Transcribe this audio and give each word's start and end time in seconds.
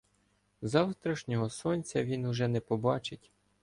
Завтрашнього 0.61 1.49
сонця 1.49 2.03
він 2.03 2.25
уже 2.25 2.47
не 2.47 2.59
побачить. 2.59 3.31